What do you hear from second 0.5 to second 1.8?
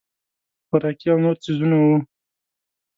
خوراکي او نور څیزونه